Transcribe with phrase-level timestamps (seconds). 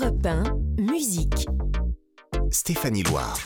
[0.00, 0.42] Europe 1,
[0.80, 1.46] musique.
[2.50, 3.38] Stéphanie Loire.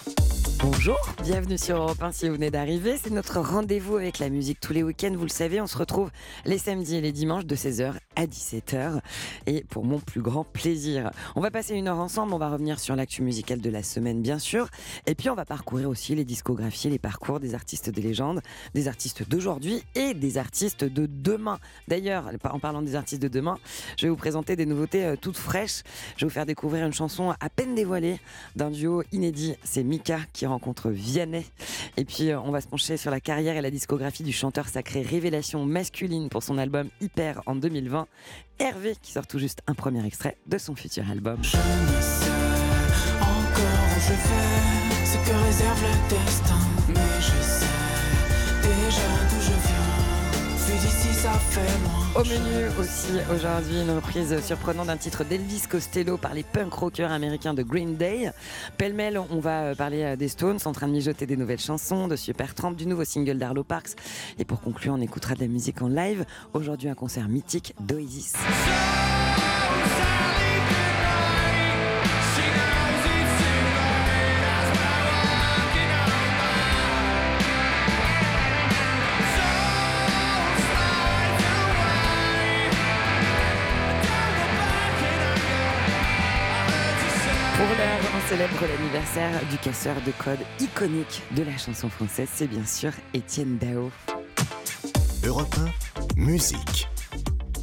[0.58, 2.96] Bonjour, bienvenue sur Europe 1 si vous venez d'arriver.
[3.02, 5.14] C'est notre rendez-vous avec la musique tous les week-ends.
[5.14, 6.10] Vous le savez, on se retrouve
[6.44, 9.00] les samedis et les dimanches de 16h à 17h.
[9.46, 12.32] Et pour mon plus grand plaisir, on va passer une heure ensemble.
[12.34, 14.68] On va revenir sur l'actu musicale de la semaine, bien sûr.
[15.06, 18.40] Et puis on va parcourir aussi les discographies, les parcours des artistes des légendes,
[18.74, 21.58] des artistes d'aujourd'hui et des artistes de demain.
[21.88, 23.58] D'ailleurs, en parlant des artistes de demain,
[23.96, 25.82] je vais vous présenter des nouveautés euh, toutes fraîches.
[26.16, 28.18] Je vais vous faire découvrir une chanson à peine dévoilée
[28.56, 29.54] d'un duo inédit.
[29.64, 31.44] C'est Mika qui rencontre Vianney.
[31.96, 34.68] Et puis, euh, on va se pencher sur la carrière et la discographie du chanteur
[34.68, 38.01] sacré Révélation masculine pour son album Hyper en 2020.
[38.58, 41.38] Hervé qui sort tout juste un premier extrait de son futur album.
[41.42, 42.30] Je ne sais
[43.20, 46.58] encore où je vais, ce que réserve le destin.
[46.88, 47.66] Mais je sais
[48.62, 50.66] déjà d'où je viens.
[50.66, 52.01] Vu d'ici, ça fait loin.
[52.14, 57.10] Au menu aussi aujourd'hui une reprise surprenante d'un titre d'Elvis Costello par les punk rockers
[57.10, 58.30] américains de Green Day.
[58.76, 62.08] Pêle-mêle, on va euh, parler euh, des Stones en train de mijoter des nouvelles chansons,
[62.08, 63.92] de Supertramp, du nouveau single d'Arlo Parks.
[64.38, 66.26] Et pour conclure, on écoutera de la musique en live.
[66.52, 68.34] Aujourd'hui, un concert mythique d'Oasis.
[88.32, 92.30] Célèbre l'anniversaire du casseur de code iconique de la chanson française.
[92.32, 93.90] C'est bien sûr Étienne Dao.
[95.22, 95.54] Europe
[96.16, 96.88] 1, musique.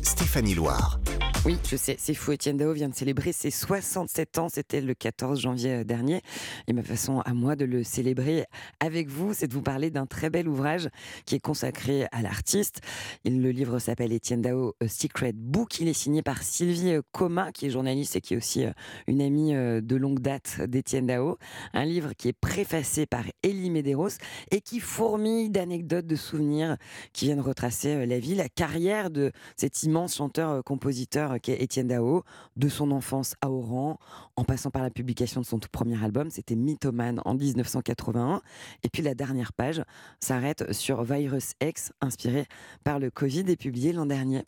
[0.03, 0.98] Stéphanie Loire.
[1.45, 2.33] Oui, je sais, c'est fou.
[2.33, 4.49] Étienne Dao vient de célébrer ses 67 ans.
[4.49, 6.21] C'était le 14 janvier euh, dernier.
[6.67, 8.45] Et ma façon à moi de le célébrer
[8.81, 10.89] avec vous, c'est de vous parler d'un très bel ouvrage
[11.25, 12.81] qui est consacré à l'artiste.
[13.23, 15.79] Le livre s'appelle Étienne Dao Secret Book.
[15.79, 18.71] Il est signé par Sylvie euh, Coma, qui est journaliste et qui est aussi euh,
[19.07, 21.37] une amie de longue date d'Étienne Dao.
[21.73, 24.09] Un livre qui est préfacé par Elie Medeiros
[24.51, 26.75] et qui fourmille d'anecdotes, de souvenirs
[27.13, 32.23] qui viennent retracer la vie, la carrière de cet immense chanteur-compositeur qu'est Étienne Dao,
[32.55, 33.99] de son enfance à Oran,
[34.35, 38.41] en passant par la publication de son tout premier album, c'était Mythomane en 1981.
[38.83, 39.83] Et puis la dernière page
[40.19, 42.47] s'arrête sur Virus X, inspiré
[42.83, 44.43] par le Covid et publié l'an dernier.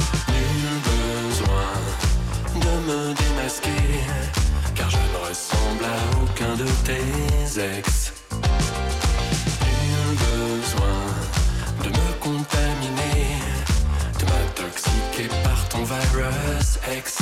[4.76, 8.14] Car je ne ressemble à aucun de tes ex.
[15.24, 17.18] M'intoxiquer par ton virus X.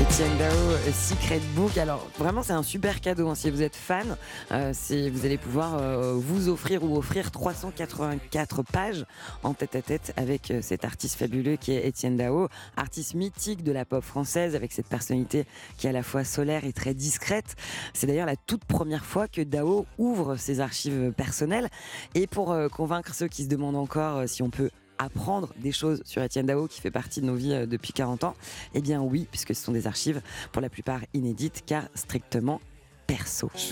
[0.00, 1.76] Étienne Dao, euh, Secret Book.
[1.78, 3.28] Alors vraiment, c'est un super cadeau.
[3.28, 3.34] hein.
[3.36, 4.16] Si vous êtes fan,
[4.50, 9.06] euh, c'est- vous allez pouvoir euh, vous offrir ou offrir 384 pages
[9.44, 13.70] en tête à tête avec cet artiste fabuleux qui est Étienne Dao, artiste mythique de
[13.72, 15.46] la pop française avec cette personnalité
[15.76, 17.54] qui est à la fois solaire et très discrète.
[17.94, 21.68] C'est d'ailleurs la toute première fois que Dao ouvre ses archives personnelles.
[22.16, 26.22] Et pour convaincre ceux qui se demandent encore si on peut apprendre des choses sur
[26.22, 28.34] Étienne Dao qui fait partie de nos vies euh, depuis 40 ans.
[28.74, 30.20] Eh bien oui, puisque ce sont des archives
[30.52, 32.60] pour la plupart inédites car strictement
[33.06, 33.50] perso.
[33.54, 33.68] Je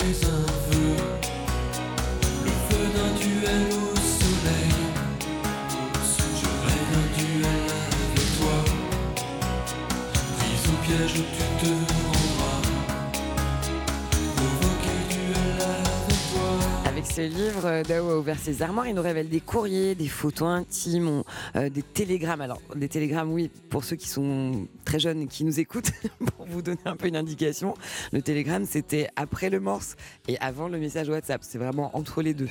[17.16, 18.86] ce livre, euh, Dao a ouvert ses armoires.
[18.86, 21.22] Il nous révèle des courriers, des photos intimes,
[21.56, 22.42] euh, des télégrammes.
[22.42, 25.92] Alors, des télégrammes, oui, pour ceux qui sont très jeunes et qui nous écoutent,
[26.36, 27.72] pour vous donner un peu une indication,
[28.12, 29.96] le télégramme, c'était après le morse
[30.28, 31.40] et avant le message WhatsApp.
[31.42, 32.50] C'est vraiment entre les deux.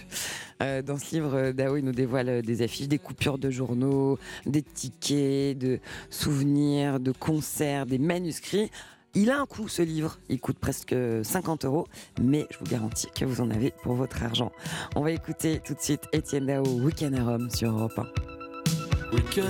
[0.63, 4.17] Euh, dans ce livre, Dao, il nous dévoile des affiches, des coupures de journaux,
[4.47, 8.71] des tickets, de souvenirs, de concerts, des manuscrits.
[9.17, 10.93] Il a un coût ce livre, il coûte presque
[11.23, 11.87] 50 euros,
[12.21, 14.51] mais je vous garantis que vous en avez pour votre argent.
[14.97, 19.15] On va écouter tout de suite Étienne Dao, Weekend à Rome sur Europe 1.
[19.15, 19.41] Week-end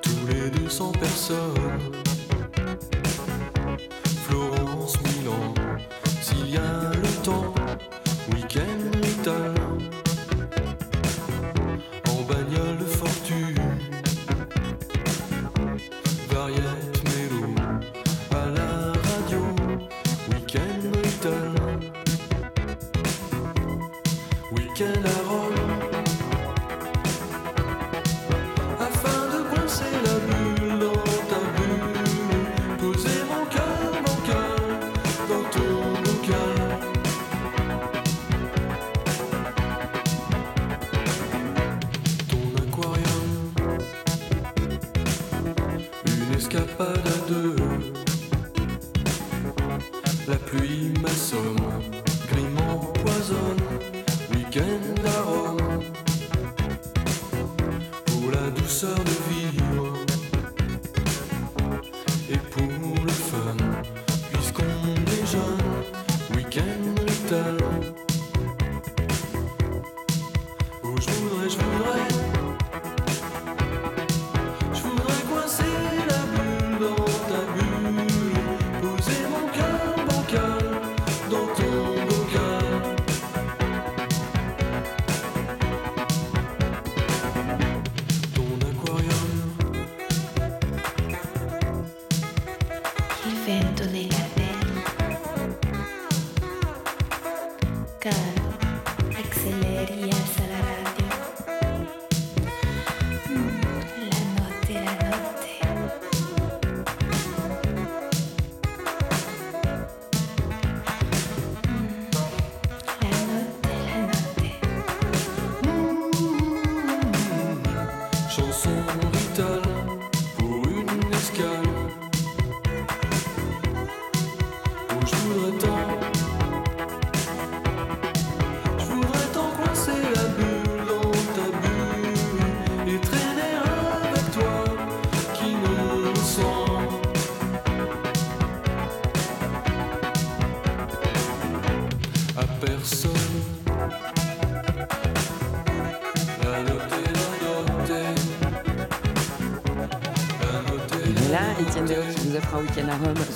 [0.00, 0.92] tous les deux sans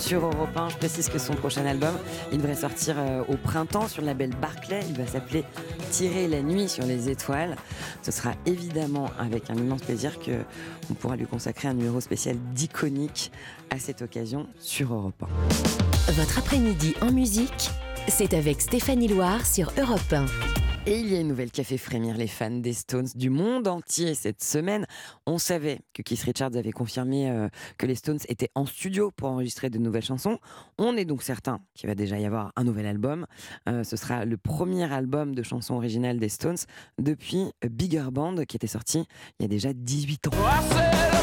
[0.08, 0.70] sur Europe 1.
[0.70, 1.94] Je précise que son prochain album,
[2.32, 4.80] il devrait sortir euh, au printemps sur le label Barclay.
[4.88, 5.44] Il va s'appeler
[5.90, 7.56] Tirer la nuit sur les étoiles.
[8.00, 10.30] Ce sera évidemment avec un immense plaisir que
[10.90, 13.30] on pourra lui consacrer un numéro spécial d'iconique
[13.68, 15.22] à cette occasion sur Europe
[16.08, 16.12] 1.
[16.12, 17.70] Votre après-midi en musique,
[18.08, 20.67] c'est avec Stéphanie Loire sur Europe 1.
[20.88, 23.28] Et il y a une nouvelle qui a fait frémir les fans des Stones du
[23.28, 24.86] monde entier cette semaine.
[25.26, 29.28] On savait que Keith Richards avait confirmé euh, que les Stones étaient en studio pour
[29.28, 30.38] enregistrer de nouvelles chansons.
[30.78, 33.26] On est donc certain qu'il va déjà y avoir un nouvel album.
[33.68, 36.56] Euh, ce sera le premier album de chansons originales des Stones
[36.96, 39.04] depuis Bigger Band qui était sorti
[39.38, 41.17] il y a déjà 18 ans.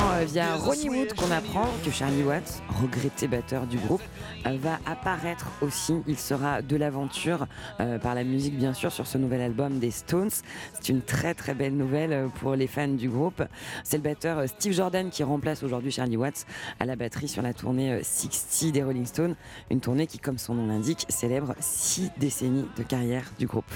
[0.00, 4.02] Euh, via Ronnie Wood qu'on apprend que Charlie Watts, regretté batteur du groupe,
[4.46, 5.94] euh, va apparaître aussi.
[6.06, 7.46] Il sera de l'aventure
[7.80, 10.30] euh, par la musique, bien sûr, sur ce nouvel album des Stones.
[10.74, 13.42] C'est une très très belle nouvelle pour les fans du groupe.
[13.84, 16.46] C'est le batteur Steve Jordan qui remplace aujourd'hui Charlie Watts
[16.78, 19.36] à la batterie sur la tournée euh, 60 des Rolling Stones.
[19.70, 23.70] Une tournée qui, comme son nom l'indique, célèbre six décennies de carrière du groupe.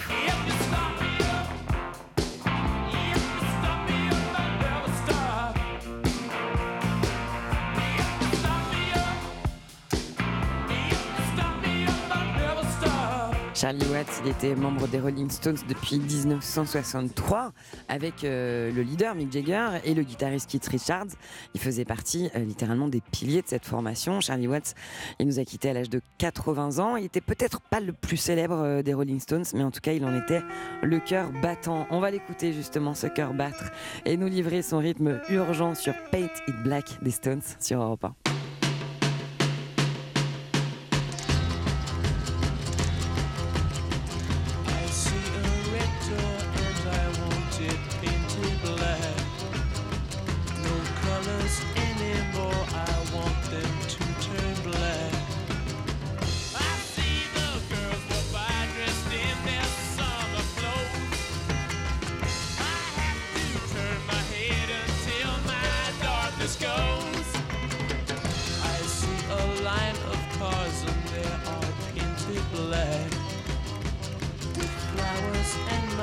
[13.55, 17.53] Charlie Watts, il était membre des Rolling Stones depuis 1963
[17.89, 21.07] avec euh, le leader Mick Jagger et le guitariste Keith Richards.
[21.55, 24.21] Il faisait partie euh, littéralement des piliers de cette formation.
[24.21, 24.75] Charlie Watts,
[25.21, 26.97] il nous a quittés à l'âge de 80 ans.
[26.97, 29.93] Il était peut-être pas le plus célèbre euh, des Rolling Stones, mais en tout cas,
[29.93, 30.43] il en était
[30.83, 31.87] le cœur battant.
[31.91, 33.71] On va l'écouter justement, ce cœur battre,
[34.05, 38.15] et nous livrer son rythme urgent sur Paint It Black des Stones sur Europe 1.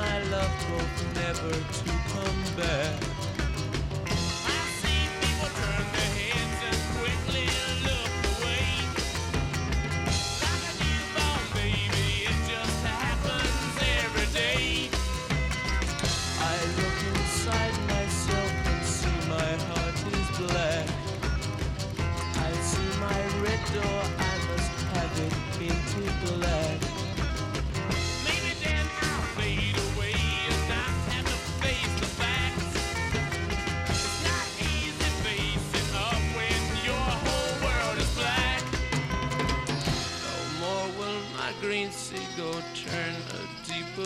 [0.02, 3.21] My love both never to come back.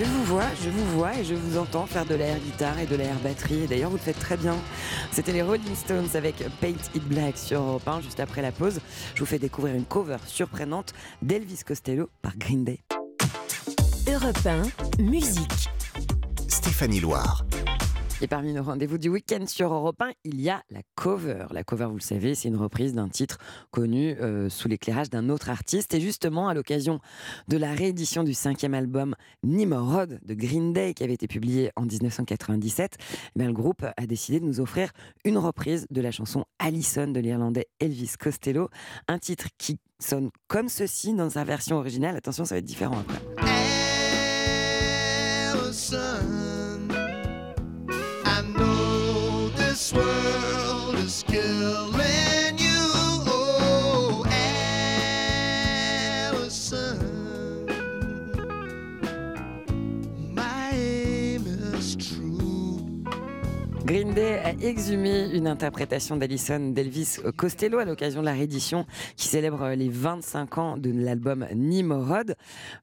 [0.00, 2.86] Je vous vois, je vous vois et je vous entends faire de l'air guitare et
[2.86, 3.64] de l'air batterie.
[3.64, 4.56] Et D'ailleurs, vous le faites très bien.
[5.12, 8.80] C'était les Rolling Stones avec Paint It Black sur Europe 1, juste après la pause.
[9.14, 12.80] Je vous fais découvrir une cover surprenante d'Elvis Costello par Green Day.
[14.10, 15.68] Europe 1, musique.
[16.48, 17.44] Stéphanie Loire.
[18.22, 21.46] Et parmi nos rendez-vous du week-end sur Europe 1, il y a la cover.
[21.52, 23.38] La cover, vous le savez, c'est une reprise d'un titre
[23.70, 25.94] connu euh, sous l'éclairage d'un autre artiste.
[25.94, 27.00] Et justement, à l'occasion
[27.48, 31.86] de la réédition du cinquième album Nimrod de Green Day, qui avait été publié en
[31.86, 32.98] 1997,
[33.38, 34.90] eh le groupe a décidé de nous offrir
[35.24, 38.68] une reprise de la chanson Allison de l'Irlandais Elvis Costello.
[39.08, 42.16] Un titre qui sonne comme ceci dans sa version originale.
[42.16, 43.18] Attention, ça va être différent après.
[49.90, 52.92] This world is killing you.
[53.26, 54.24] Oh,
[56.28, 56.98] Allison,
[60.34, 62.80] my aim is true.
[63.84, 69.28] Green Day a exhumé une interprétation d'Alison d'Elvis Costello à l'occasion de la réédition qui
[69.28, 72.36] célèbre les 25 ans de l'album Nimrod.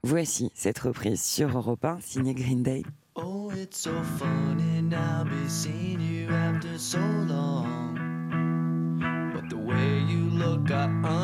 [0.03, 2.83] Voici cette reprise sur Europe 1 signée Green Day.
[3.19, 7.97] Oh, it's so funny now be seeing you after so long.
[9.33, 10.83] But the way you look, I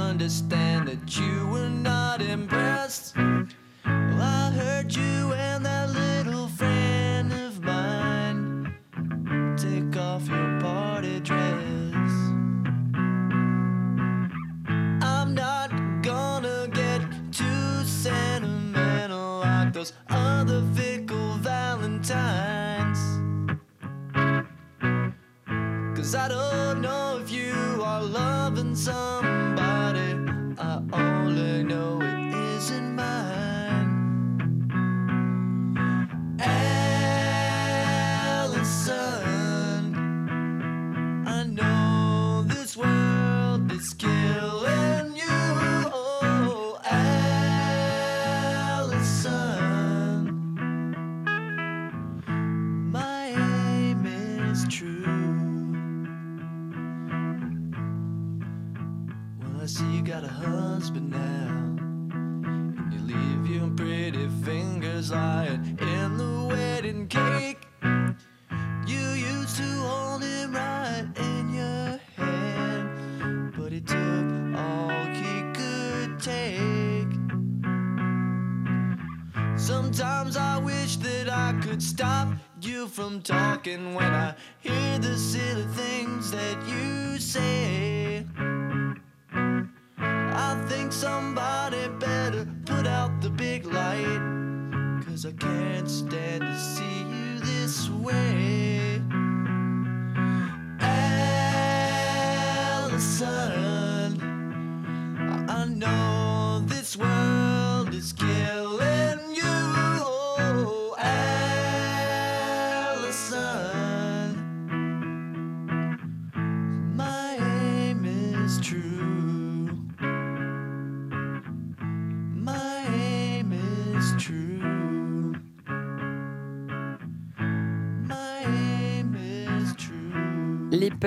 [0.09, 3.15] understand that you were not impressed.
[3.15, 8.73] Well, I heard you and that little friend of mine
[9.55, 12.11] take off your party dress.
[15.03, 15.69] I'm not
[16.01, 21.12] gonna get too sentimental like those other fickle
[22.03, 23.21] valentines.
[25.95, 29.42] Cause I don't know if you are loving somebody.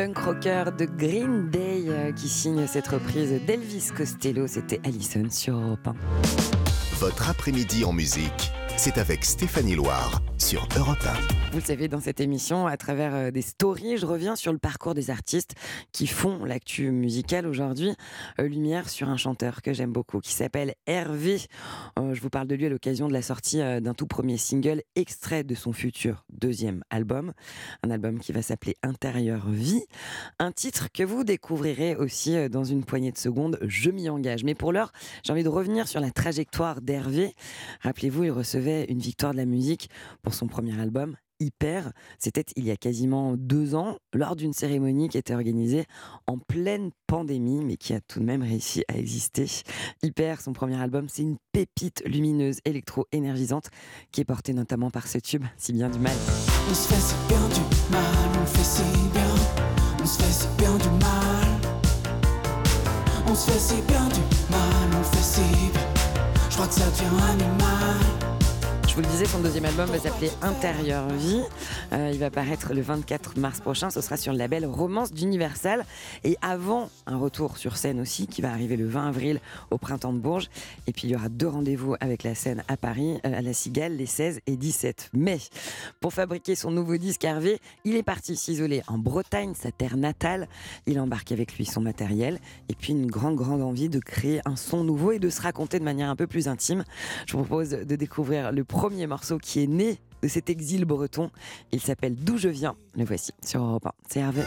[0.06, 5.56] Punk rockers de Green Day euh, qui signent cette reprise d'Elvis Costello, c'était Allison sur
[5.56, 5.94] Europe 1.
[7.00, 11.50] Votre après-midi en musique, c'est avec Stéphanie Loire sur Europe 1.
[11.52, 14.58] Vous le savez, dans cette émission, à travers euh, des stories, je reviens sur le
[14.58, 15.54] parcours des artistes
[15.92, 17.94] qui font l'actu musicale aujourd'hui.
[18.38, 21.40] Euh, lumière sur un chanteur que j'aime beaucoup, qui s'appelle Hervé.
[21.98, 24.82] Euh, je vous parle de lui à l'occasion de la sortie d'un tout premier single,
[24.94, 27.32] extrait de son futur deuxième album.
[27.82, 29.84] Un album qui va s'appeler Intérieur Vie.
[30.38, 34.44] Un titre que vous découvrirez aussi dans une poignée de secondes, Je m'y engage.
[34.44, 34.92] Mais pour l'heure,
[35.22, 37.34] j'ai envie de revenir sur la trajectoire d'Hervé.
[37.80, 39.90] Rappelez-vous, il recevait une victoire de la musique
[40.22, 41.92] pour son premier album, Hyper.
[42.18, 45.84] C'était il y a quasiment deux ans, lors d'une cérémonie qui était organisée
[46.26, 49.46] en pleine pandémie, mais qui a tout de même réussi à exister.
[50.02, 53.68] Hyper, son premier album, c'est une pépite lumineuse, électro-énergisante,
[54.12, 56.16] qui est portée notamment par ce tube, si bien du mal.
[56.70, 58.82] On se fait si bien du mal, on fait si
[59.12, 59.22] bien,
[60.02, 61.76] on se fait si bien du mal.
[63.28, 64.20] On se fait si bien du
[64.50, 65.80] mal, on fait si bien.
[66.48, 68.15] Je crois que ça devient animal.
[68.96, 71.42] Vous le disais, son deuxième album va s'appeler Intérieur Vie.
[71.92, 73.90] Euh, il va paraître le 24 mars prochain.
[73.90, 75.84] Ce sera sur le label Romance d'Universal.
[76.24, 80.14] Et avant, un retour sur scène aussi, qui va arriver le 20 avril au Printemps
[80.14, 80.48] de Bourges.
[80.86, 83.52] Et puis, il y aura deux rendez-vous avec la scène à Paris, euh, à la
[83.52, 85.40] Cigale, les 16 et 17 mai.
[86.00, 90.48] Pour fabriquer son nouveau disque Hervé, il est parti s'isoler en Bretagne, sa terre natale.
[90.86, 92.40] Il embarque avec lui son matériel.
[92.70, 95.78] Et puis, une grande, grande envie de créer un son nouveau et de se raconter
[95.78, 96.82] de manière un peu plus intime.
[97.26, 101.30] Je vous propose de découvrir le premier morceau qui est né de cet exil breton.
[101.72, 102.76] Il s'appelle D'où je viens.
[102.94, 103.90] Le voici sur Europe 1.
[104.08, 104.42] C'est Hervé.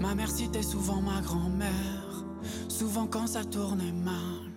[0.00, 1.68] Ma mère citait souvent ma grand-mère,
[3.58, 4.52] mal.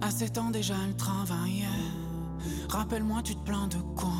[0.00, 1.66] À 7 ans déjà elle travaillait.
[2.68, 4.10] Rappelle-moi, tu te plains de quoi?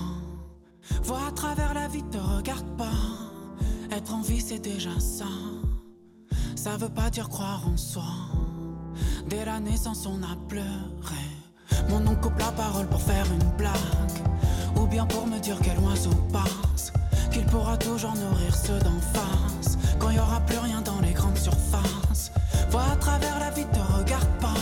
[1.02, 2.90] Vois à travers la vie, te regarde pas.
[3.90, 5.26] Être en vie, c'est déjà ça.
[6.54, 8.04] Ça veut pas dire croire en soi.
[9.28, 10.66] Dès la naissance, on a pleuré.
[11.88, 13.74] Mon oncle coupe la parole pour faire une blague.
[14.80, 16.92] Ou bien pour me dire quel oiseau passe.
[17.36, 19.76] Qu'il pourra toujours nourrir ceux d'en face.
[19.98, 22.32] Quand il aura plus rien dans les grandes surfaces.
[22.70, 24.54] Vois à travers la vie, te regarde pas.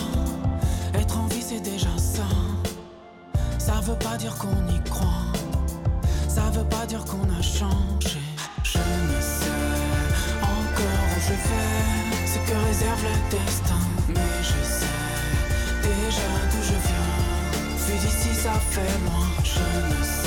[0.93, 2.27] Être en vie, c'est déjà ça.
[3.59, 5.31] Ça veut pas dire qu'on y croit.
[6.27, 8.19] Ça veut pas dire qu'on a changé.
[8.63, 9.71] Je ne sais
[10.41, 13.83] encore où je vais, ce que réserve le destin.
[14.09, 14.99] Mais je sais
[15.81, 17.87] déjà d'où je viens.
[17.87, 19.27] Vu d'ici, ça fait loin.
[19.45, 20.24] Je ne sais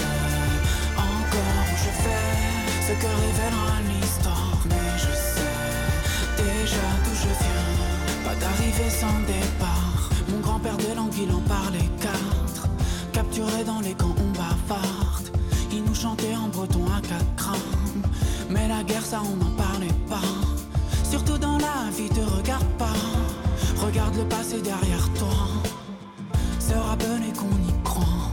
[2.88, 4.58] ce que révélera l'histoire.
[4.70, 7.68] Mais je sais déjà d'où je viens.
[8.24, 10.08] Pas d'arrivée sans départ.
[10.30, 12.66] Mon grand-père de l'anguille en parlait quatre.
[13.12, 15.28] Capturé dans les camps, on bavarde.
[15.70, 18.02] Il nous chantait en breton à quatre crânes.
[18.48, 20.30] Mais la guerre, ça, on n'en parlait pas.
[21.04, 23.00] Surtout dans la vie, te regarde pas.
[23.84, 25.38] Regarde le passé derrière toi.
[26.58, 28.32] Se rappeler qu'on y croit.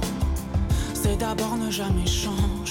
[0.94, 2.65] C'est d'abord ne jamais changer.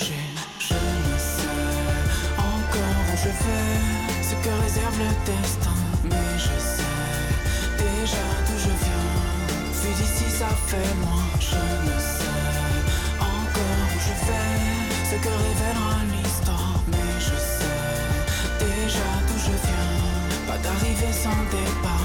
[4.23, 5.77] Ce que réserve le destin.
[6.05, 6.95] Mais je sais
[7.79, 9.11] déjà d'où je viens.
[9.81, 11.25] Vu d'ici, ça fait loin.
[11.41, 12.75] Je ne sais
[13.21, 14.61] encore où je vais,
[15.11, 16.81] ce que révélera l'histoire.
[16.89, 19.93] Mais je sais déjà d'où je viens.
[20.47, 22.04] Pas d'arrivée sans départ.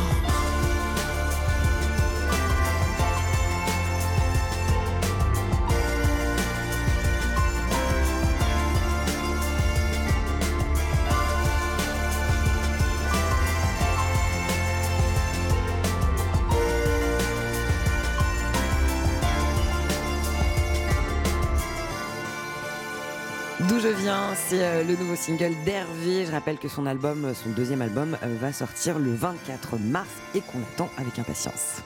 [24.49, 26.25] C'est euh, le nouveau single d'Hervé.
[26.25, 30.09] Je rappelle que son album, euh, son deuxième album, euh, va sortir le 24 mars
[30.33, 31.83] et qu'on attend avec impatience.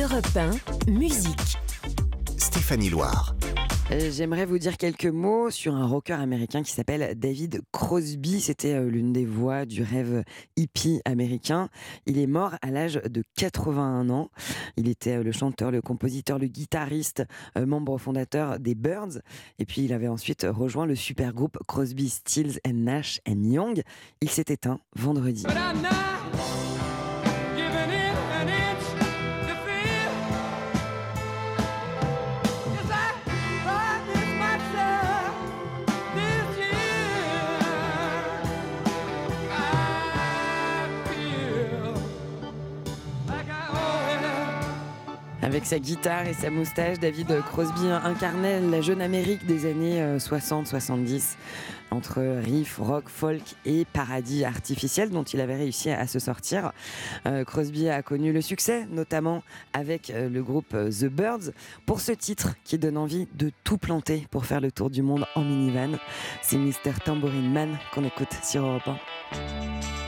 [0.00, 1.58] Europe 1, musique.
[2.38, 3.34] Stéphanie Loire.
[3.94, 8.40] Euh, J'aimerais vous dire quelques mots sur un rocker américain qui s'appelle David Crosby.
[8.40, 10.24] C'était euh, l'une des voix du rêve
[10.56, 11.68] hippie américain.
[12.06, 14.30] Il est mort à l'âge de 81 ans.
[14.76, 17.24] Il était euh, le chanteur, le compositeur, le guitariste,
[17.56, 19.20] membre fondateur des Birds.
[19.58, 23.82] Et puis il avait ensuite rejoint le super groupe Crosby, Stills and Nash and Young.
[24.20, 25.44] Il s'est éteint vendredi.
[45.54, 50.18] Avec sa guitare et sa moustache, David Crosby incarnait la jeune Amérique des années euh,
[50.18, 51.36] 60-70,
[51.92, 56.72] entre riff, rock, folk et paradis artificiel dont il avait réussi à se sortir.
[57.26, 61.52] Euh, Crosby a connu le succès, notamment avec euh, le groupe euh, The Birds,
[61.86, 65.24] pour ce titre qui donne envie de tout planter pour faire le tour du monde
[65.36, 65.98] en minivan.
[66.42, 66.98] C'est Mr.
[67.04, 70.03] Tambourine Man qu'on écoute sur Europe 1.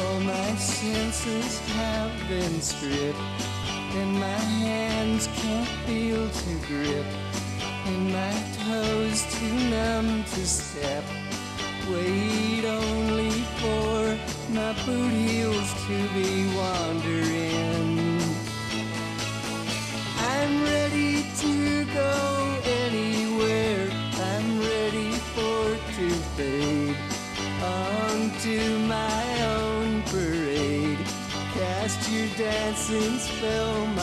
[0.00, 3.18] All my senses have been stripped,
[3.94, 7.06] and my hands can't feel to grip,
[7.86, 11.04] and my toes too numb to step.
[11.88, 13.30] Wait only
[13.60, 14.18] for
[14.52, 18.20] my boot heels to be wandering.
[20.18, 22.33] I'm ready to go
[32.86, 33.93] since film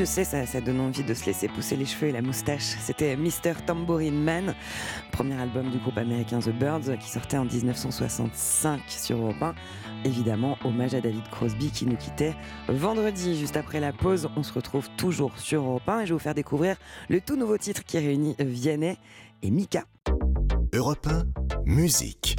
[0.00, 2.74] je sais, ça, donne envie de se laisser pousser les cheveux et la moustache.
[2.80, 3.52] C'était Mr.
[3.66, 4.54] Tambourine Man,
[5.12, 9.54] premier album du groupe américain The Birds qui sortait en 1965 sur Europe 1.
[10.06, 12.34] Évidemment, hommage à David Crosby qui nous quittait
[12.68, 13.38] vendredi.
[13.38, 16.18] Juste après la pause, on se retrouve toujours sur Europe 1 et je vais vous
[16.18, 16.76] faire découvrir
[17.10, 18.96] le tout nouveau titre qui réunit Vianney
[19.42, 19.84] et Mika.
[20.72, 21.24] Europe 1,
[21.66, 22.38] musique.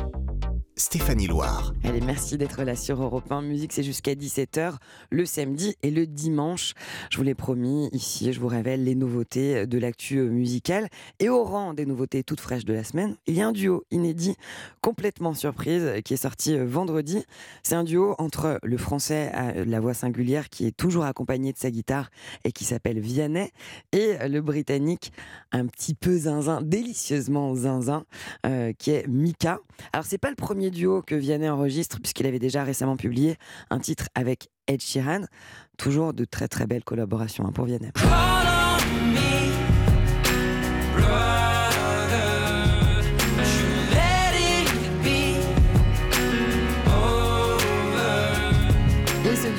[0.82, 1.76] Stéphanie Loire.
[1.84, 3.44] Allez, merci d'être là sur Europe 1.
[3.44, 4.78] Musique, c'est jusqu'à 17h
[5.12, 6.74] le samedi et le dimanche.
[7.12, 10.90] Je vous l'ai promis, ici, je vous révèle les nouveautés de l'actu musicale.
[11.20, 13.84] Et au rang des nouveautés toutes fraîches de la semaine, il y a un duo
[13.92, 14.36] inédit,
[14.82, 17.24] complètement surprise, qui est sorti vendredi.
[17.62, 21.60] C'est un duo entre le français à la voix singulière, qui est toujours accompagné de
[21.60, 22.10] sa guitare
[22.44, 23.52] et qui s'appelle Vianney,
[23.92, 25.14] et le britannique,
[25.52, 28.04] un petit peu zinzin, délicieusement zinzin,
[28.48, 29.60] euh, qui est Mika.
[29.94, 33.38] Alors, c'est pas le premier duo que Vianney enregistre, puisqu'il avait déjà récemment publié
[33.70, 35.26] un titre avec Ed Sheeran.
[35.78, 37.92] Toujours de très très belles collaborations hein, pour Vianney.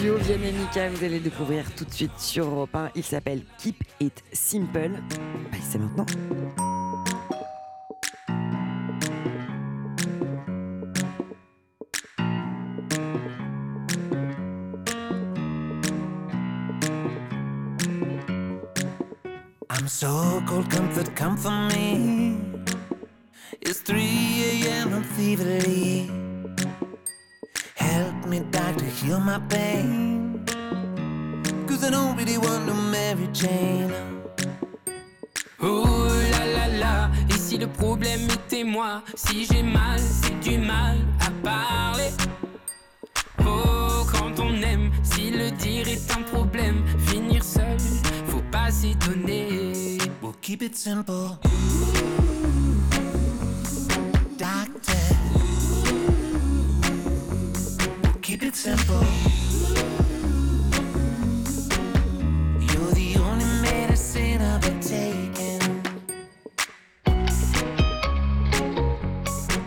[0.03, 2.91] Duo Vianney Mika, vous allez le découvrir tout de suite sur Europe 1.
[2.97, 4.91] Il s'appelle Keep It Simple.
[5.53, 6.07] Bah, c'est maintenant.
[19.83, 22.39] I'm so cold, comfort, comfort me.
[23.61, 24.95] It's 3 a.m.
[24.95, 26.09] I'm thievery.
[28.29, 30.45] me, doctor, heal my pain.
[31.67, 33.93] Cause I don't really want no Mary Jane.
[35.61, 40.59] Oh là là là, et si le problème était moi Si j'ai mal, c'est du
[40.59, 41.62] mal à parler
[50.43, 51.39] keep it simple.
[54.37, 54.99] Doctor.
[58.23, 59.05] Keep it simple.
[62.59, 65.83] You're the only medicine I've been taking.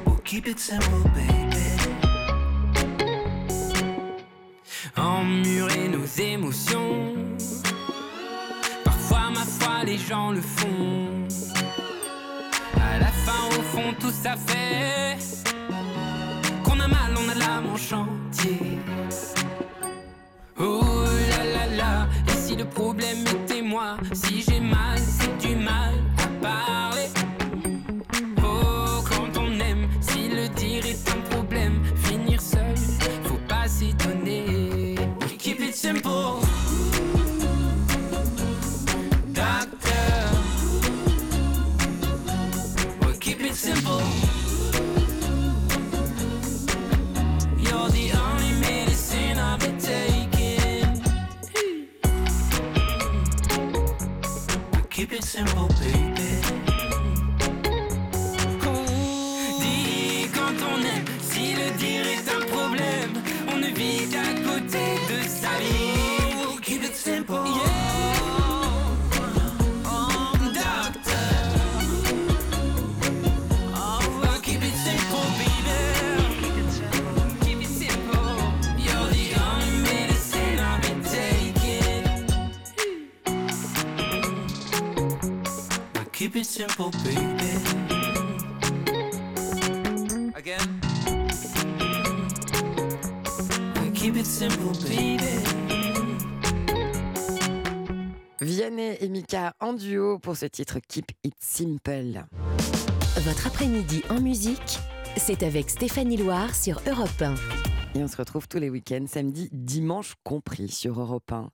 [0.06, 1.35] We'll keep it simple, baby.
[10.08, 11.08] Gens le font.
[12.76, 15.18] À la fin, au fond, tout ça fait
[16.64, 18.80] Qu'on a mal, on a l'âme en chantier.
[20.60, 20.82] Oh
[21.30, 25.00] là là là, et si le problème était moi Si j'ai mal,
[86.56, 87.20] simple, baby.
[90.36, 90.82] Again.
[93.76, 95.20] We'll keep it simple, baby.
[98.40, 102.24] Vianney et Mika en duo pour ce titre Keep It Simple.
[103.18, 104.80] Votre après-midi en musique,
[105.18, 107.36] c'est avec Stéphanie Loire sur Europe 1.
[107.98, 111.50] On se retrouve tous les week-ends, samedi, dimanche compris, sur Europe 1.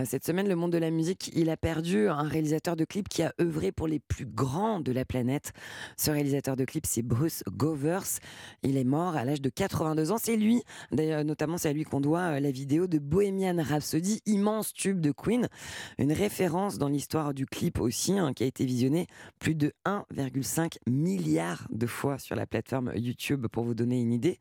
[0.00, 3.08] Euh, Cette semaine, le monde de la musique, il a perdu un réalisateur de clips
[3.08, 5.52] qui a œuvré pour les plus grands de la planète.
[5.96, 8.18] Ce réalisateur de clips, c'est Bruce Govers.
[8.64, 10.18] Il est mort à l'âge de 82 ans.
[10.18, 14.20] C'est lui, d'ailleurs, notamment, c'est à lui qu'on doit euh, la vidéo de Bohemian Rhapsody,
[14.26, 15.48] immense tube de Queen.
[15.98, 19.06] Une référence dans l'histoire du clip aussi, hein, qui a été visionné
[19.38, 24.40] plus de 1,5 milliard de fois sur la plateforme YouTube, pour vous donner une idée.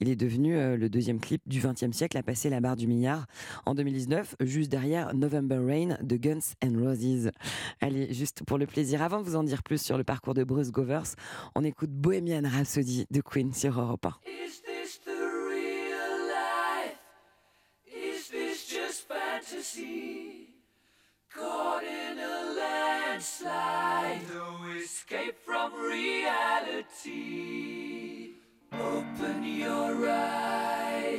[0.00, 2.86] Il est devenu euh, le deuxième clip du XXe siècle à passer la barre du
[2.86, 3.26] milliard
[3.66, 7.32] en 2019, juste derrière November Rain de Guns N' Roses.
[7.80, 10.44] Allez, juste pour le plaisir, avant de vous en dire plus sur le parcours de
[10.44, 11.16] Bruce Govers,
[11.56, 14.10] on écoute Bohemian Rhapsody de Queen sur Europe 1.
[14.24, 16.94] Is this the real life?
[17.88, 20.50] Is this just fantasy?
[21.34, 22.54] Caught in a
[23.10, 27.24] landslide, no escape from reality.
[28.72, 30.53] Open your eyes,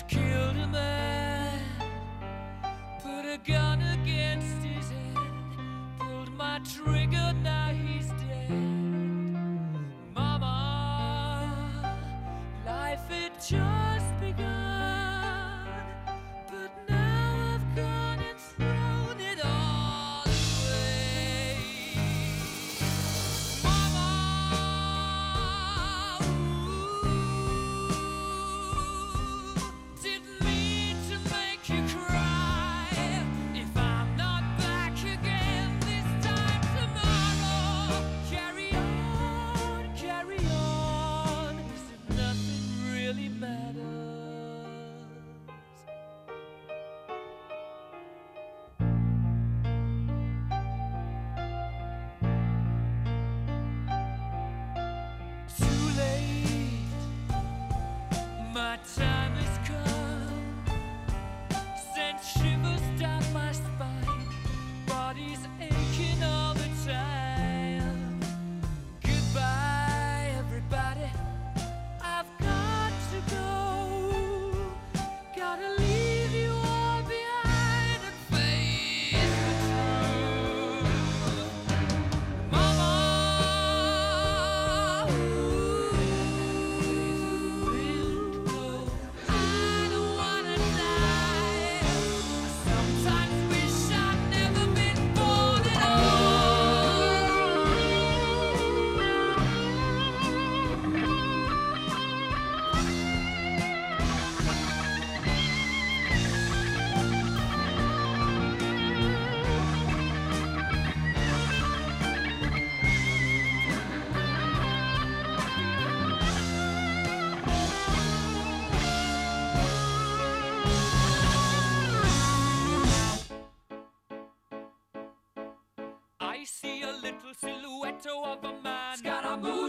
[0.00, 0.89] just killed a man,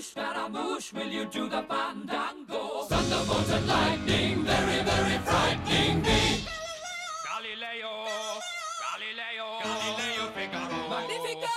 [0.02, 2.84] Scaramouche, Scaramouche, will you do the fandango?
[2.90, 6.44] Thunderbolt and lightning, very, very frightening me.
[7.28, 8.08] Galileo,
[8.82, 10.90] Galileo, Galileo Figaro.
[10.90, 11.48] Magnifico!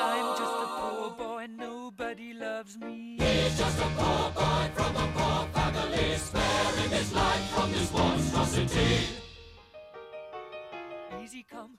[0.00, 3.16] I'm just a poor boy, nobody loves me.
[3.20, 9.06] He's just a poor boy from a poor family, sparing his life from this monstrosity.
[11.22, 11.78] Easy come,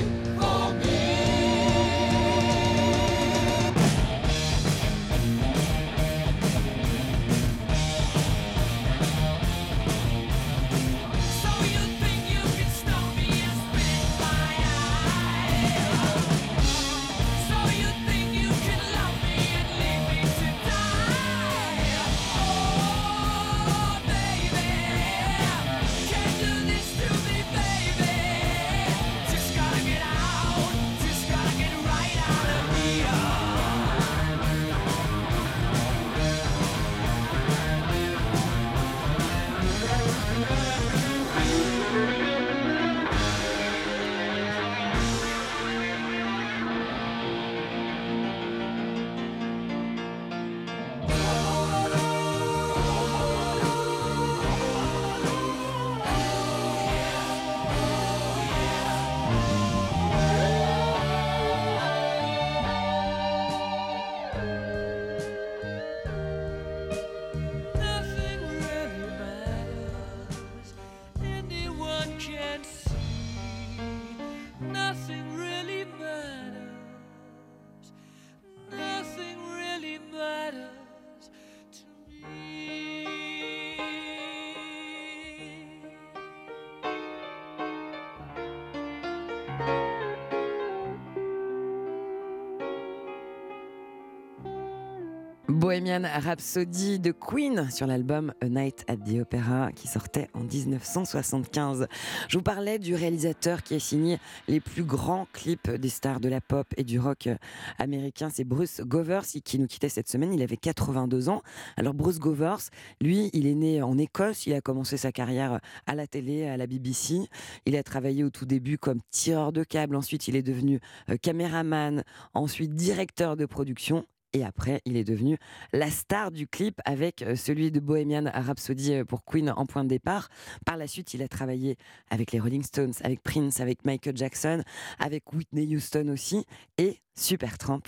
[95.61, 101.87] Bohemian Rhapsody de Queen sur l'album A Night at the Opera qui sortait en 1975.
[102.29, 106.29] Je vous parlais du réalisateur qui a signé les plus grands clips des stars de
[106.29, 107.29] la pop et du rock
[107.77, 108.31] américain.
[108.33, 110.33] C'est Bruce Govers qui nous quittait cette semaine.
[110.33, 111.43] Il avait 82 ans.
[111.77, 114.47] Alors Bruce Govers, lui, il est né en Écosse.
[114.47, 117.19] Il a commencé sa carrière à la télé, à la BBC.
[117.67, 119.95] Il a travaillé au tout début comme tireur de câble.
[119.95, 120.79] Ensuite, il est devenu
[121.11, 122.03] euh, caméraman.
[122.33, 124.07] Ensuite, directeur de production.
[124.33, 125.37] Et après, il est devenu
[125.73, 129.83] la star du clip avec euh, celui de Bohemian Rhapsody euh, pour Queen en point
[129.83, 130.29] de départ.
[130.65, 131.77] Par la suite, il a travaillé
[132.09, 134.63] avec les Rolling Stones, avec Prince, avec Michael Jackson,
[134.99, 136.45] avec Whitney Houston aussi
[136.77, 137.81] et Supertramp,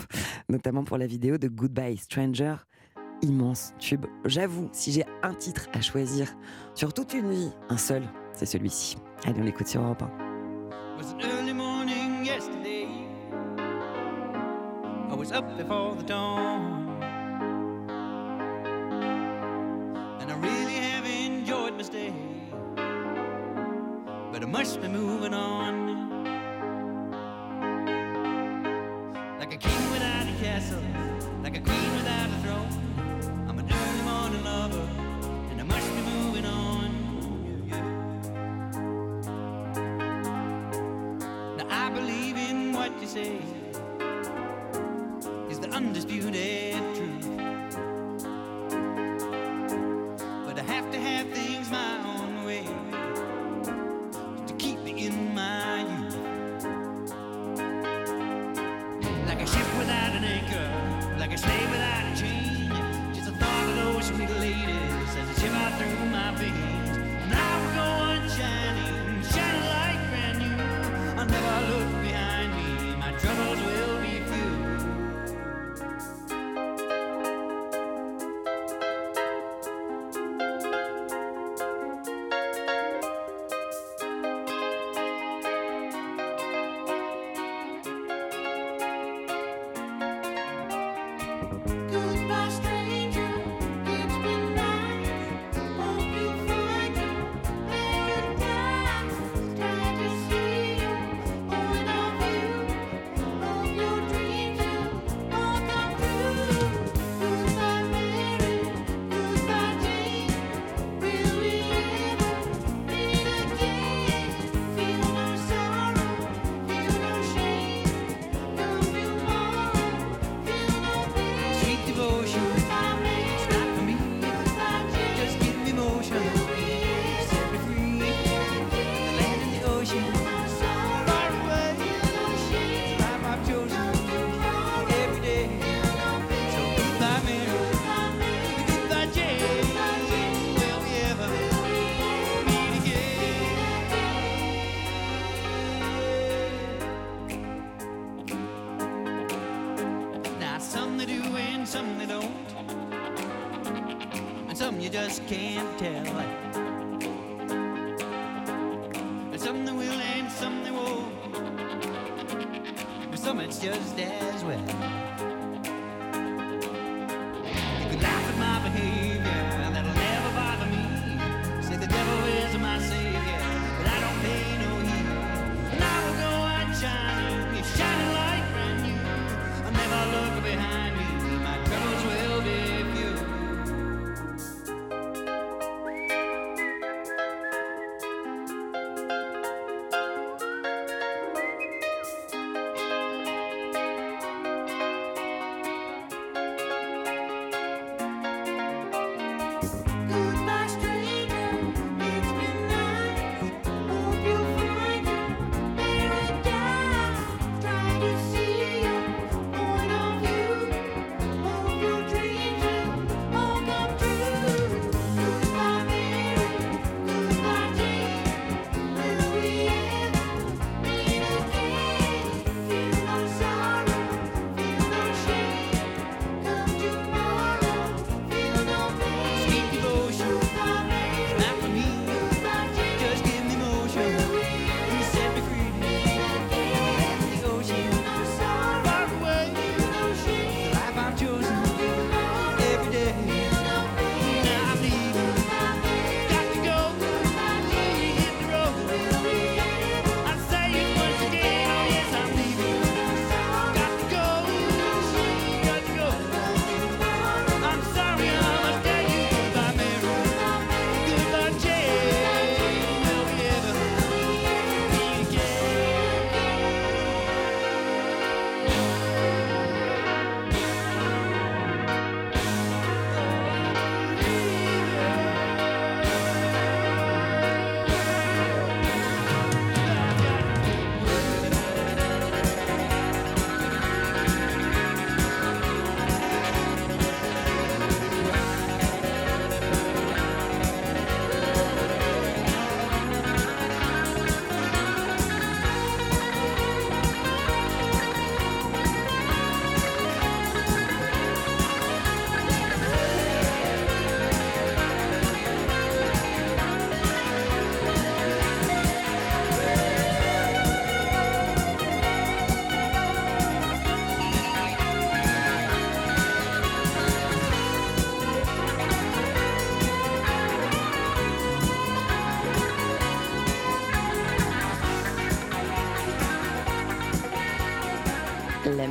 [0.50, 2.56] notamment pour la vidéo de Goodbye Stranger.
[3.22, 4.06] Immense tube.
[4.26, 6.36] J'avoue, si j'ai un titre à choisir
[6.76, 8.98] sur toute une vie, un seul, c'est celui-ci.
[9.24, 10.24] Allez, on l'écoute sur Europe 1.
[15.14, 16.90] I was up before the dawn.
[20.20, 22.12] And I really have enjoyed my stay.
[24.32, 26.10] But I must be moving on.
[29.38, 30.82] Like a king without a castle,
[31.44, 32.68] like a queen without a throne.
[33.48, 34.90] I'm an early morning lover,
[35.52, 36.90] and I must be moving on.
[41.58, 43.53] Now I believe in what you say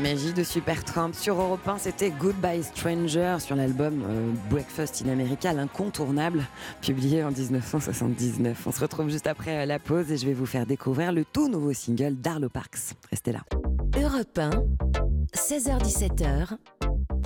[0.03, 5.53] magie de Supertramp sur Europe 1, c'était Goodbye Stranger sur l'album euh, Breakfast in America,
[5.53, 6.45] l'incontournable,
[6.81, 8.67] publié en 1979.
[8.67, 11.25] On se retrouve juste après euh, la pause et je vais vous faire découvrir le
[11.25, 12.97] tout nouveau single d'Arlo Parks.
[13.11, 13.43] Restez là.
[13.97, 14.51] Europe 1,
[15.37, 16.57] 16h17h,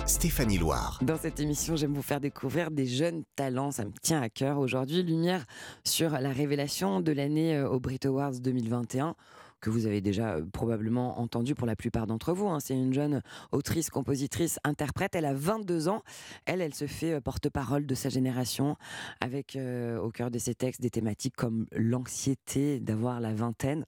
[0.05, 0.99] Stéphanie Loire.
[1.01, 4.59] Dans cette émission, j'aime vous faire découvrir des jeunes talents, ça me tient à cœur.
[4.59, 5.45] Aujourd'hui, lumière
[5.83, 9.15] sur la révélation de l'année euh, au Brit Awards 2021
[9.59, 12.47] que vous avez déjà probablement entendu pour la plupart d'entre vous.
[12.47, 12.59] hein.
[12.59, 15.15] C'est une jeune autrice, compositrice, interprète.
[15.15, 16.03] Elle a 22 ans.
[16.45, 18.75] Elle, elle se fait porte-parole de sa génération
[19.21, 23.85] avec au cœur de ses textes des thématiques comme l'anxiété d'avoir la vingtaine.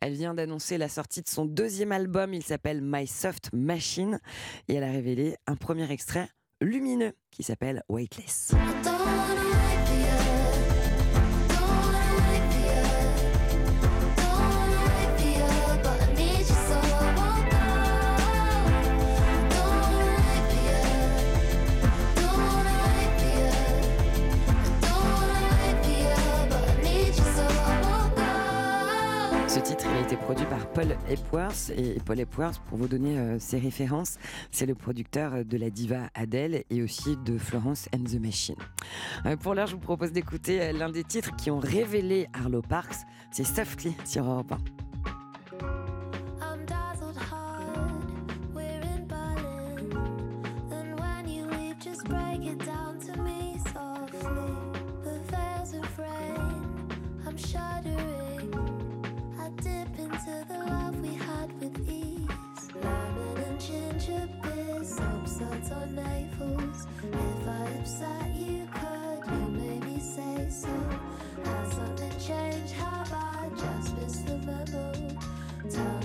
[0.00, 2.34] Elle vient d'annoncer la sortie de son deuxième album.
[2.34, 4.18] Il s'appelle My Soft Machine
[4.68, 6.28] et elle a révélé un premier extrait
[6.60, 8.54] lumineux qui s'appelle Weightless.
[30.74, 31.70] Paul Epworth.
[31.76, 34.18] Et Paul Epworth, pour vous donner euh, ses références,
[34.50, 38.56] c'est le producteur de la diva Adele et aussi de Florence and the Machine.
[39.24, 42.60] Euh, pour l'heure, je vous propose d'écouter euh, l'un des titres qui ont révélé Arlo
[42.60, 43.06] Parks.
[43.30, 44.93] C'est Softly sur Europe 1.
[75.70, 76.03] Tell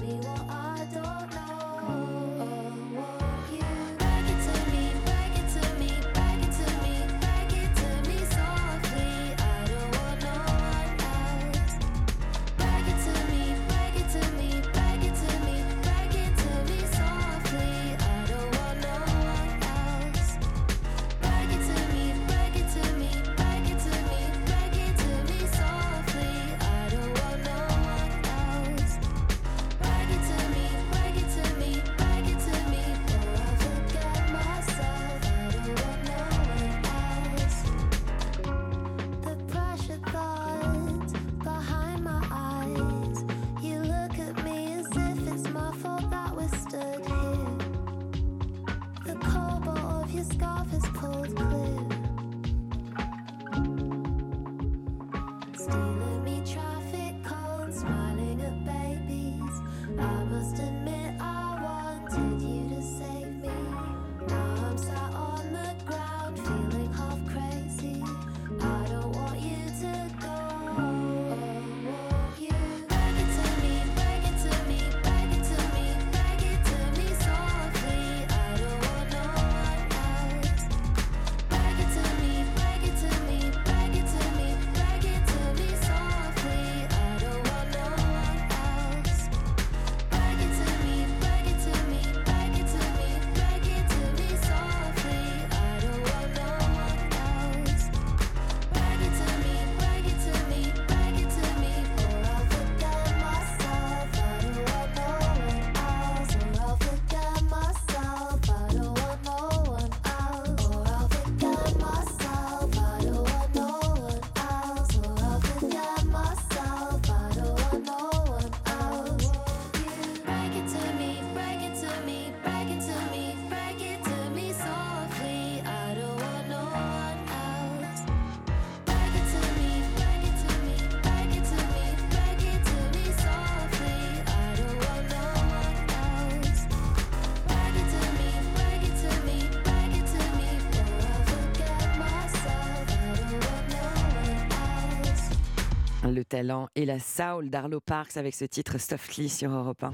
[146.30, 149.92] talent et la soul d'Arlo Parks avec ce titre Softly sur Europe 1.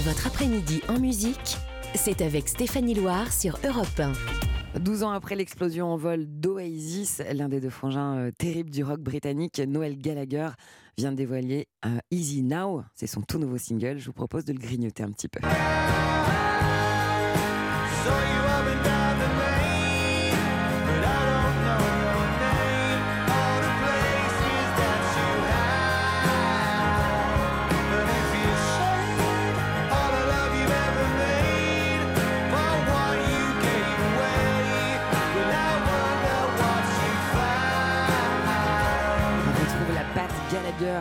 [0.00, 1.58] Votre après-midi en musique,
[1.94, 4.12] c'est avec Stéphanie Loire sur Europe 1.
[4.80, 9.00] 12 ans après l'explosion en vol d'Oasis, l'un des deux frangins euh, terribles du rock
[9.00, 10.48] britannique, Noel Gallagher,
[10.96, 12.82] vient de dévoiler un Easy Now.
[12.94, 13.98] C'est son tout nouveau single.
[13.98, 15.40] Je vous propose de le grignoter un petit peu.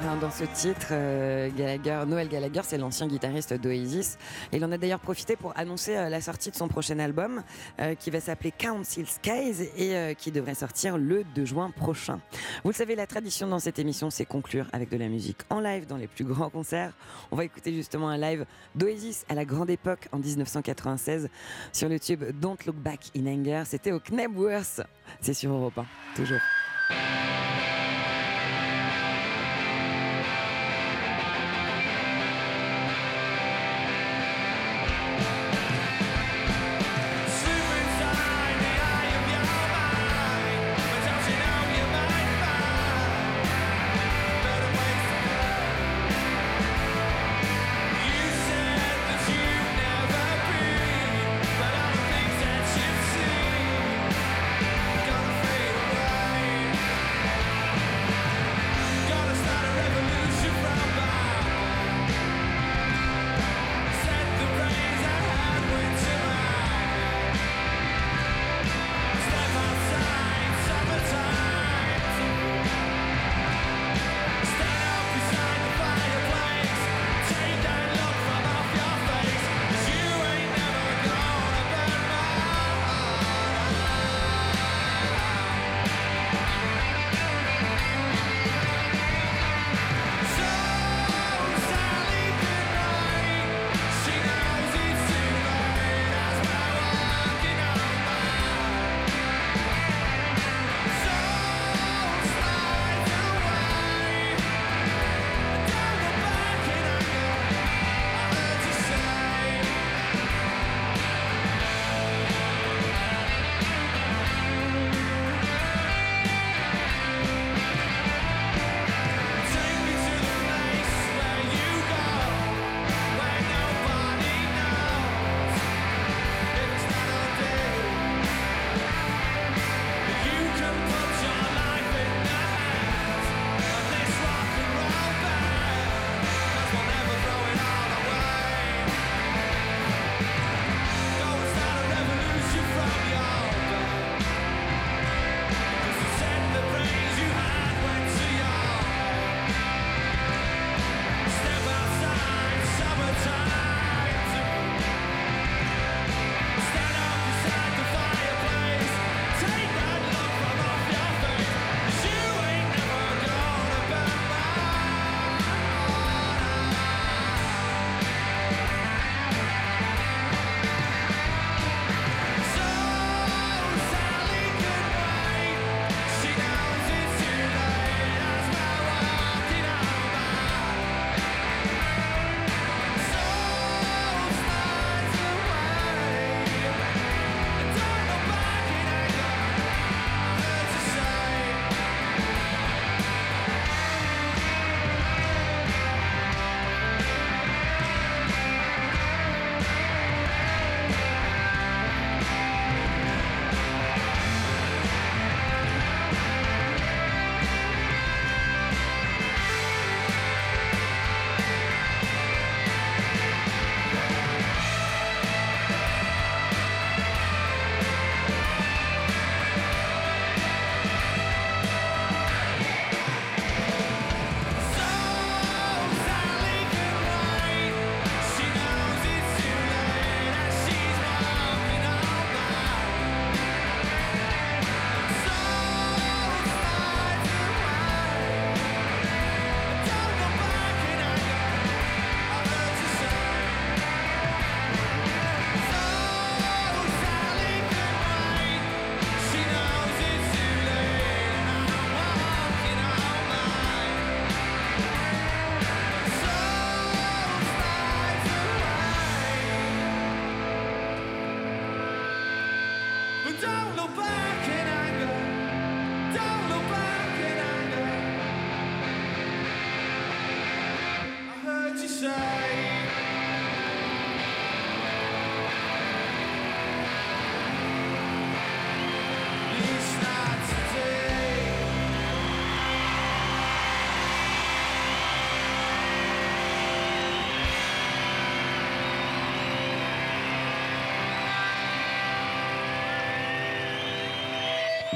[0.03, 0.87] Hein, dans ce titre.
[0.91, 4.17] Euh, Gallagher, Noel Gallagher, c'est l'ancien guitariste d'Oasis.
[4.51, 7.43] Il en a d'ailleurs profité pour annoncer euh, la sortie de son prochain album
[7.79, 12.19] euh, qui va s'appeler Council Skies et qui devrait sortir le 2 juin prochain.
[12.63, 15.59] Vous le savez, la tradition dans cette émission, c'est conclure avec de la musique en
[15.59, 16.93] live dans les plus grands concerts.
[17.31, 18.45] On va écouter justement un live
[18.75, 21.29] d'Oasis à la grande époque en 1996
[21.73, 23.63] sur le tube Don't Look Back in Anger.
[23.65, 24.81] C'était au Knebworth.
[25.19, 25.85] C'est sur Europe 1,
[26.15, 26.39] toujours.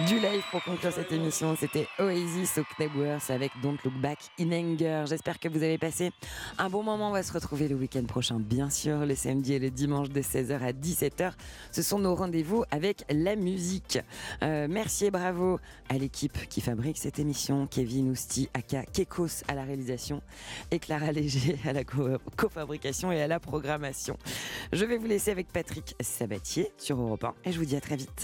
[0.07, 4.51] Du live pour conclure cette émission, c'était Oasis au Knebworth avec Don't Look Back in
[4.51, 5.05] Anger.
[5.07, 6.11] J'espère que vous avez passé
[6.57, 7.09] un bon moment.
[7.09, 10.21] On va se retrouver le week-end prochain, bien sûr, le samedi et le dimanche de
[10.21, 11.31] 16h à 17h.
[11.71, 13.97] Ce sont nos rendez-vous avec la musique.
[14.43, 19.55] Euh, merci et bravo à l'équipe qui fabrique cette émission, Kevin Ousti, aka Kekos à
[19.55, 20.21] la réalisation
[20.71, 24.17] et Clara Léger à la co- cofabrication et à la programmation.
[24.71, 27.81] Je vais vous laisser avec Patrick Sabatier sur Europe 1 et je vous dis à
[27.81, 28.23] très vite.